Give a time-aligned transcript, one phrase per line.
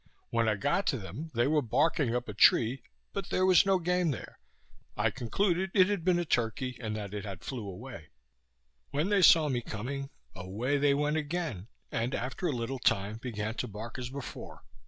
[0.31, 2.81] When I got to them, they were barking up a tree,
[3.13, 4.39] but there was no game there.
[4.97, 8.07] I concluded it had been a turkey, and that it had flew away.
[8.89, 13.53] When they saw me coming, away they went again; and, after a little time, began
[13.53, 14.63] to bark as before.